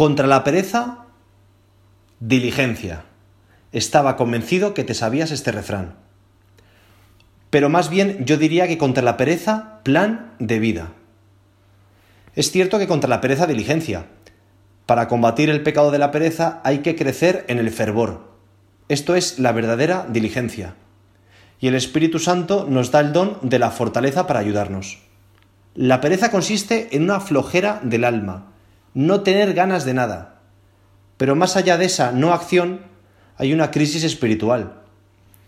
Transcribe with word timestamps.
Contra 0.00 0.26
la 0.26 0.44
pereza, 0.44 1.04
diligencia. 2.20 3.04
Estaba 3.70 4.16
convencido 4.16 4.72
que 4.72 4.82
te 4.82 4.94
sabías 4.94 5.30
este 5.30 5.52
refrán. 5.52 5.96
Pero 7.50 7.68
más 7.68 7.90
bien 7.90 8.24
yo 8.24 8.38
diría 8.38 8.66
que 8.66 8.78
contra 8.78 9.02
la 9.02 9.18
pereza, 9.18 9.80
plan 9.82 10.32
de 10.38 10.58
vida. 10.58 10.92
Es 12.34 12.50
cierto 12.50 12.78
que 12.78 12.88
contra 12.88 13.10
la 13.10 13.20
pereza, 13.20 13.46
diligencia. 13.46 14.06
Para 14.86 15.06
combatir 15.06 15.50
el 15.50 15.62
pecado 15.62 15.90
de 15.90 15.98
la 15.98 16.12
pereza 16.12 16.62
hay 16.64 16.78
que 16.78 16.96
crecer 16.96 17.44
en 17.48 17.58
el 17.58 17.68
fervor. 17.68 18.22
Esto 18.88 19.14
es 19.14 19.38
la 19.38 19.52
verdadera 19.52 20.06
diligencia. 20.08 20.76
Y 21.60 21.68
el 21.68 21.74
Espíritu 21.74 22.18
Santo 22.20 22.66
nos 22.66 22.90
da 22.90 23.00
el 23.00 23.12
don 23.12 23.36
de 23.42 23.58
la 23.58 23.70
fortaleza 23.70 24.26
para 24.26 24.40
ayudarnos. 24.40 25.00
La 25.74 26.00
pereza 26.00 26.30
consiste 26.30 26.96
en 26.96 27.02
una 27.02 27.20
flojera 27.20 27.80
del 27.82 28.04
alma, 28.04 28.49
no 28.94 29.22
tener 29.22 29.54
ganas 29.54 29.84
de 29.84 29.94
nada. 29.94 30.40
Pero 31.16 31.36
más 31.36 31.56
allá 31.56 31.76
de 31.78 31.84
esa 31.84 32.12
no 32.12 32.32
acción, 32.32 32.80
hay 33.36 33.52
una 33.52 33.70
crisis 33.70 34.04
espiritual. 34.04 34.82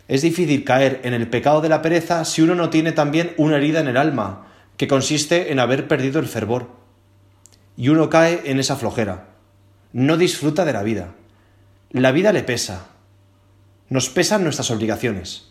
Es 0.09 0.23
difícil 0.23 0.65
caer 0.65 1.01
en 1.05 1.15
el 1.15 1.29
pecado 1.29 1.61
de 1.61 1.69
la 1.69 1.83
pereza 1.83 2.25
si 2.25 2.43
uno 2.43 2.55
no 2.55 2.71
tiene 2.71 2.93
también 2.93 3.35
una 3.39 3.57
herida 3.57 3.81
en 3.81 3.89
el 3.89 3.97
alma, 3.97 4.47
que 4.77 4.89
consiste 4.89 5.53
en 5.53 5.59
haber 5.59 5.89
perdido 5.89 6.21
el 6.21 6.27
fervor. 6.27 6.71
Y 7.77 7.89
uno 7.89 8.11
cae 8.11 8.43
en 8.45 8.59
esa 8.59 8.77
flojera. 8.77 9.29
No 9.93 10.17
disfruta 10.17 10.65
de 10.65 10.73
la 10.73 10.83
vida. 10.83 11.15
La 11.91 12.13
vida 12.13 12.33
le 12.33 12.43
pesa. 12.43 12.89
Nos 13.89 14.09
pesan 14.09 14.45
nuestras 14.45 14.71
obligaciones. 14.71 15.49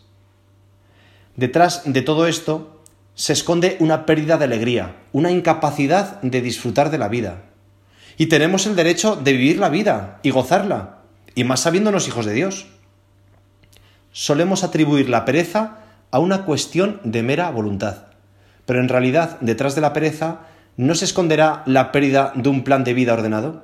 Detrás 1.35 1.83
de 1.85 2.01
todo 2.01 2.27
esto 2.27 2.81
se 3.15 3.33
esconde 3.33 3.77
una 3.79 4.05
pérdida 4.05 4.37
de 4.37 4.45
alegría, 4.45 4.95
una 5.11 5.31
incapacidad 5.31 6.21
de 6.21 6.41
disfrutar 6.41 6.91
de 6.91 6.97
la 6.97 7.07
vida. 7.07 7.43
Y 8.17 8.27
tenemos 8.27 8.65
el 8.65 8.75
derecho 8.75 9.15
de 9.15 9.33
vivir 9.33 9.59
la 9.59 9.69
vida 9.69 10.19
y 10.23 10.31
gozarla, 10.31 10.99
y 11.35 11.43
más 11.43 11.61
sabiéndonos 11.61 12.07
hijos 12.07 12.25
de 12.25 12.33
Dios. 12.33 12.67
Solemos 14.11 14.63
atribuir 14.63 15.09
la 15.09 15.25
pereza 15.25 15.77
a 16.11 16.19
una 16.19 16.45
cuestión 16.45 16.99
de 17.03 17.23
mera 17.23 17.49
voluntad, 17.49 18.07
pero 18.65 18.79
en 18.79 18.89
realidad 18.89 19.37
detrás 19.39 19.75
de 19.75 19.81
la 19.81 19.93
pereza 19.93 20.41
no 20.77 20.95
se 20.95 21.05
esconderá 21.05 21.63
la 21.65 21.91
pérdida 21.91 22.33
de 22.35 22.49
un 22.49 22.63
plan 22.63 22.83
de 22.83 22.93
vida 22.93 23.13
ordenado. 23.13 23.63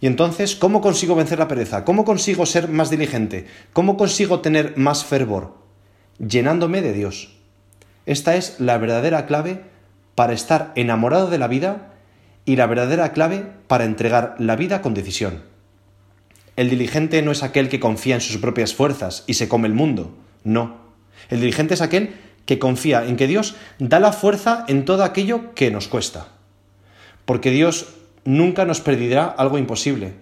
Y 0.00 0.06
entonces, 0.06 0.56
¿cómo 0.56 0.80
consigo 0.80 1.14
vencer 1.14 1.38
la 1.38 1.48
pereza? 1.48 1.84
¿Cómo 1.84 2.04
consigo 2.04 2.46
ser 2.46 2.68
más 2.68 2.90
diligente? 2.90 3.46
¿Cómo 3.72 3.96
consigo 3.96 4.40
tener 4.40 4.76
más 4.76 5.04
fervor? 5.04 5.54
Llenándome 6.18 6.80
de 6.80 6.92
Dios. 6.92 7.36
Esta 8.06 8.34
es 8.34 8.58
la 8.60 8.78
verdadera 8.78 9.26
clave 9.26 9.62
para 10.14 10.32
estar 10.32 10.72
enamorado 10.74 11.28
de 11.28 11.38
la 11.38 11.48
vida 11.48 11.89
y 12.44 12.56
la 12.56 12.66
verdadera 12.66 13.12
clave 13.12 13.46
para 13.66 13.84
entregar 13.84 14.34
la 14.38 14.56
vida 14.56 14.82
con 14.82 14.94
decisión. 14.94 15.42
El 16.56 16.68
diligente 16.68 17.22
no 17.22 17.30
es 17.30 17.42
aquel 17.42 17.68
que 17.68 17.80
confía 17.80 18.16
en 18.16 18.20
sus 18.20 18.38
propias 18.38 18.74
fuerzas 18.74 19.24
y 19.26 19.34
se 19.34 19.48
come 19.48 19.68
el 19.68 19.74
mundo, 19.74 20.14
no. 20.44 20.78
El 21.28 21.40
diligente 21.40 21.74
es 21.74 21.80
aquel 21.80 22.14
que 22.46 22.58
confía 22.58 23.06
en 23.06 23.16
que 23.16 23.26
Dios 23.26 23.54
da 23.78 24.00
la 24.00 24.12
fuerza 24.12 24.64
en 24.68 24.84
todo 24.84 25.04
aquello 25.04 25.54
que 25.54 25.70
nos 25.70 25.88
cuesta. 25.88 26.28
Porque 27.24 27.50
Dios 27.50 27.94
nunca 28.24 28.64
nos 28.64 28.80
pedirá 28.80 29.26
algo 29.26 29.58
imposible. 29.58 30.14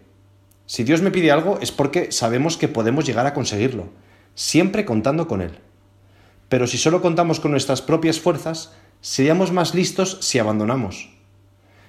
Si 0.67 0.85
Dios 0.85 1.01
me 1.01 1.11
pide 1.11 1.33
algo 1.33 1.59
es 1.63 1.73
porque 1.73 2.13
sabemos 2.13 2.57
que 2.57 2.69
podemos 2.69 3.07
llegar 3.07 3.27
a 3.27 3.35
conseguirlo, 3.35 3.89
siempre 4.35 4.85
contando 4.85 5.27
con 5.27 5.41
Él. 5.41 5.59
Pero 6.49 6.67
si 6.67 6.79
solo 6.79 7.01
contamos 7.01 7.41
con 7.41 7.51
nuestras 7.51 7.83
propias 7.83 8.21
fuerzas, 8.21 8.73
seríamos 9.01 9.53
más 9.53 9.75
listos 9.75 10.19
si 10.21 10.39
abandonamos. 10.39 11.18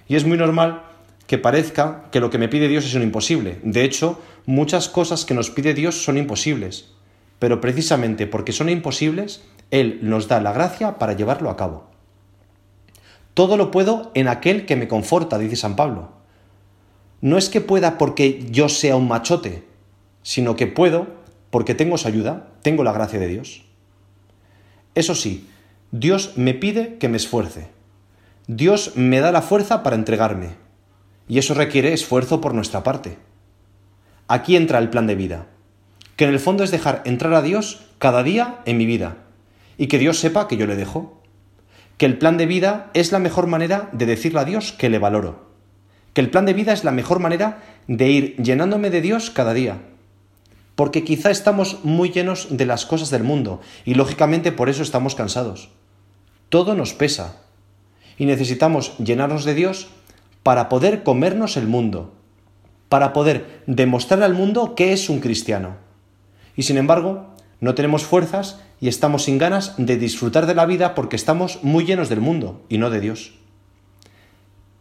Y 0.09 0.15
es 0.15 0.25
muy 0.25 0.37
normal 0.37 0.81
que 1.27 1.37
parezca 1.37 2.05
que 2.11 2.19
lo 2.19 2.31
que 2.31 2.39
me 2.39 2.49
pide 2.49 2.67
Dios 2.67 2.83
es 2.83 2.95
un 2.95 3.03
imposible. 3.03 3.59
De 3.63 3.83
hecho, 3.83 4.19
muchas 4.47 4.89
cosas 4.89 5.23
que 5.23 5.35
nos 5.35 5.51
pide 5.51 5.75
Dios 5.75 6.03
son 6.03 6.17
imposibles. 6.17 6.89
Pero 7.37 7.61
precisamente 7.61 8.25
porque 8.25 8.51
son 8.51 8.69
imposibles, 8.69 9.43
Él 9.69 9.99
nos 10.01 10.27
da 10.27 10.41
la 10.41 10.51
gracia 10.51 10.97
para 10.97 11.13
llevarlo 11.13 11.51
a 11.51 11.55
cabo. 11.55 11.87
Todo 13.35 13.55
lo 13.55 13.69
puedo 13.69 14.11
en 14.15 14.27
aquel 14.27 14.65
que 14.65 14.75
me 14.75 14.87
conforta, 14.87 15.37
dice 15.37 15.55
San 15.55 15.75
Pablo. 15.75 16.09
No 17.21 17.37
es 17.37 17.49
que 17.49 17.61
pueda 17.61 17.99
porque 17.99 18.47
yo 18.49 18.67
sea 18.67 18.95
un 18.95 19.07
machote, 19.07 19.63
sino 20.23 20.55
que 20.55 20.65
puedo 20.65 21.07
porque 21.51 21.75
tengo 21.75 21.99
su 21.99 22.07
ayuda, 22.07 22.47
tengo 22.63 22.83
la 22.83 22.93
gracia 22.93 23.19
de 23.19 23.27
Dios. 23.27 23.63
Eso 24.95 25.13
sí, 25.13 25.47
Dios 25.91 26.33
me 26.35 26.55
pide 26.55 26.97
que 26.97 27.09
me 27.09 27.17
esfuerce. 27.17 27.78
Dios 28.51 28.93
me 28.95 29.19
da 29.19 29.31
la 29.31 29.43
fuerza 29.43 29.83
para 29.83 29.95
entregarme. 29.95 30.55
Y 31.27 31.37
eso 31.37 31.53
requiere 31.53 31.93
esfuerzo 31.93 32.41
por 32.41 32.55
nuestra 32.55 32.81
parte. 32.81 33.19
Aquí 34.27 34.55
entra 34.55 34.79
el 34.79 34.89
plan 34.89 35.05
de 35.05 35.13
vida, 35.13 35.45
que 36.15 36.23
en 36.25 36.31
el 36.31 36.39
fondo 36.39 36.63
es 36.63 36.71
dejar 36.71 37.03
entrar 37.05 37.35
a 37.35 37.43
Dios 37.43 37.85
cada 37.99 38.23
día 38.23 38.61
en 38.65 38.77
mi 38.77 38.87
vida 38.87 39.17
y 39.77 39.85
que 39.85 39.99
Dios 39.99 40.17
sepa 40.17 40.47
que 40.47 40.57
yo 40.57 40.65
le 40.65 40.75
dejo. 40.75 41.21
Que 41.99 42.07
el 42.07 42.17
plan 42.17 42.37
de 42.37 42.47
vida 42.47 42.89
es 42.95 43.11
la 43.11 43.19
mejor 43.19 43.45
manera 43.45 43.87
de 43.91 44.07
decirle 44.07 44.39
a 44.39 44.45
Dios 44.45 44.71
que 44.71 44.89
le 44.89 44.97
valoro. 44.97 45.51
Que 46.13 46.21
el 46.21 46.31
plan 46.31 46.47
de 46.47 46.53
vida 46.53 46.73
es 46.73 46.83
la 46.83 46.91
mejor 46.91 47.19
manera 47.19 47.61
de 47.85 48.09
ir 48.09 48.35
llenándome 48.37 48.89
de 48.89 49.01
Dios 49.01 49.29
cada 49.29 49.53
día. 49.53 49.77
Porque 50.73 51.03
quizá 51.03 51.29
estamos 51.29 51.85
muy 51.85 52.09
llenos 52.09 52.47
de 52.49 52.65
las 52.65 52.87
cosas 52.87 53.11
del 53.11 53.21
mundo 53.21 53.61
y 53.85 53.93
lógicamente 53.93 54.51
por 54.51 54.69
eso 54.69 54.81
estamos 54.81 55.13
cansados. 55.13 55.69
Todo 56.49 56.73
nos 56.73 56.95
pesa 56.95 57.43
y 58.19 58.25
necesitamos 58.25 58.95
llenarnos 58.99 59.45
de 59.45 59.55
Dios 59.55 59.87
para 60.43 60.69
poder 60.69 61.01
comernos 61.01 61.57
el 61.57 61.67
mundo, 61.67 62.13
para 62.89 63.13
poder 63.13 63.63
demostrar 63.65 64.21
al 64.21 64.35
mundo 64.35 64.75
que 64.75 64.93
es 64.93 65.09
un 65.09 65.21
cristiano. 65.21 65.77
Y 66.55 66.63
sin 66.63 66.77
embargo, 66.77 67.33
no 67.61 67.75
tenemos 67.75 68.03
fuerzas 68.03 68.59
y 68.81 68.89
estamos 68.89 69.23
sin 69.23 69.37
ganas 69.37 69.73
de 69.77 69.97
disfrutar 69.97 70.45
de 70.45 70.55
la 70.55 70.65
vida 70.65 70.95
porque 70.95 71.15
estamos 71.15 71.63
muy 71.63 71.85
llenos 71.85 72.09
del 72.09 72.21
mundo 72.21 72.65
y 72.69 72.77
no 72.77 72.89
de 72.89 72.99
Dios. 72.99 73.33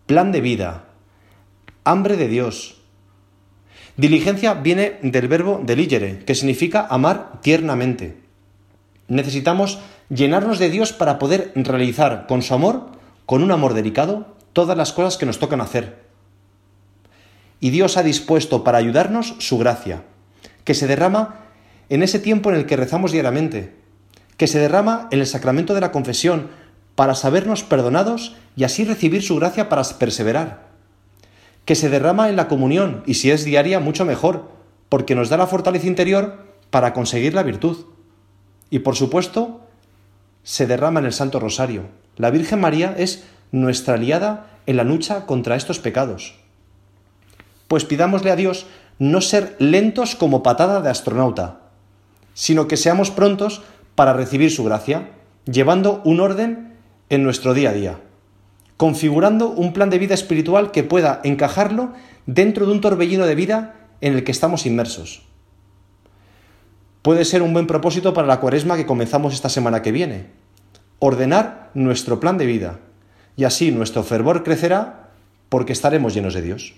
Plan 0.07 0.33
de 0.33 0.41
vida, 0.41 0.85
hambre 1.85 2.17
de 2.17 2.29
Dios. 2.29 2.77
Diligencia 3.97 4.55
viene 4.55 4.99
del 5.03 5.29
verbo 5.29 5.61
deligere, 5.65 6.21
que 6.25 6.35
significa 6.35 6.87
amar 6.89 7.41
tiernamente. 7.41 8.17
Necesitamos 9.09 9.81
llenarnos 10.09 10.59
de 10.59 10.71
Dios 10.71 10.93
para 10.93 11.19
poder 11.19 11.53
realizar 11.55 12.27
con 12.27 12.43
su 12.43 12.55
amor, 12.55 12.98
con 13.29 13.43
un 13.43 13.53
amor 13.53 13.75
delicado, 13.75 14.25
todas 14.55 14.75
las 14.75 14.95
cosas 14.95 15.19
que 15.19 15.27
nos 15.27 15.39
tocan 15.39 15.61
hacer. 15.61 15.99
Y 17.61 17.69
Dios 17.69 17.99
ha 17.99 18.03
dispuesto 18.03 18.65
para 18.65 18.79
ayudarnos 18.79 19.35
su 19.39 19.59
gracia, 19.59 20.05
que 20.65 20.73
se 20.73 20.87
derrama 20.87 21.41
en 21.91 22.03
ese 22.03 22.21
tiempo 22.21 22.49
en 22.49 22.57
el 22.57 22.65
que 22.65 22.79
rezamos 22.79 23.13
diariamente, 23.13 23.77
que 24.39 24.47
se 24.47 24.59
derrama 24.59 25.09
en 25.11 25.21
el 25.21 25.27
sacramento 25.27 25.75
de 25.75 25.83
la 25.83 25.93
confesión 25.93 26.49
para 26.95 27.15
sabernos 27.15 27.65
perdonados 27.65 28.35
y 28.57 28.65
así 28.65 28.87
recibir 28.87 29.23
su 29.23 29.37
gracia 29.37 29.69
para 29.69 29.85
perseverar, 29.85 30.69
que 31.67 31.75
se 31.75 31.91
derrama 31.91 32.31
en 32.31 32.37
la 32.37 32.49
comunión 32.49 33.03
y 33.05 33.13
si 33.13 33.31
es 33.31 33.45
diaria 33.45 33.79
mucho 33.79 34.07
mejor, 34.07 34.49
porque 34.89 35.15
nos 35.15 35.29
da 35.29 35.37
la 35.37 35.47
fortaleza 35.47 35.87
interior 35.87 36.47
para 36.71 36.95
conseguir 36.95 37.35
la 37.35 37.43
virtud. 37.43 37.77
Y 38.71 38.79
por 38.79 38.97
supuesto, 38.97 39.67
se 40.45 40.67
derrama 40.67 41.01
en 41.01 41.05
el 41.05 41.13
Santo 41.13 41.39
Rosario. 41.39 41.83
La 42.19 42.31
Virgen 42.31 42.61
María 42.61 42.95
es 42.99 43.25
nuestra 43.53 43.95
aliada 43.95 44.51
en 44.67 44.77
la 44.77 44.85
lucha 44.85 45.25
contra 45.25 45.57
estos 45.57 45.79
pecados. 45.79 46.35
Pues 47.69 47.85
pidámosle 47.85 48.31
a 48.31 48.37
Dios 48.37 48.67
no 48.99 49.21
ser 49.21 49.57
lentos 49.61 50.17
como 50.17 50.43
patada 50.43 50.81
de 50.81 50.91
astronauta, 50.91 51.61
sino 52.35 52.67
que 52.67 52.77
seamos 52.77 53.11
prontos 53.11 53.63
para 53.95 54.13
recibir 54.13 54.51
su 54.51 54.65
gracia, 54.65 55.11
llevando 55.45 56.03
un 56.05 56.21
orden 56.21 56.75
en 57.09 57.23
nuestro 57.23 57.55
día 57.55 57.71
a 57.71 57.73
día, 57.73 58.01
configurando 58.77 59.49
un 59.49 59.73
plan 59.73 59.89
de 59.89 59.99
vida 59.99 60.15
espiritual 60.15 60.73
que 60.73 60.83
pueda 60.83 61.21
encajarlo 61.23 61.93
dentro 62.27 62.67
de 62.67 62.73
un 62.73 62.81
torbellino 62.81 63.27
de 63.27 63.35
vida 63.37 63.77
en 64.01 64.15
el 64.15 64.25
que 64.25 64.33
estamos 64.33 64.67
inmersos. 64.67 65.23
Puede 67.03 67.25
ser 67.25 67.43
un 67.43 67.53
buen 67.53 67.69
propósito 67.69 68.13
para 68.13 68.27
la 68.27 68.41
cuaresma 68.41 68.77
que 68.77 68.87
comenzamos 68.87 69.35
esta 69.35 69.49
semana 69.49 69.83
que 69.83 69.93
viene, 69.93 70.27
ordenar 70.99 71.71
nuestro 71.75 72.21
plan 72.21 72.39
de 72.39 72.47
vida, 72.47 72.79
y 73.37 73.45
así 73.45 73.71
nuestro 73.71 74.03
fervor 74.03 74.43
crecerá 74.43 75.11
porque 75.49 75.73
estaremos 75.73 76.15
llenos 76.15 76.35
de 76.35 76.43
Dios. 76.43 76.75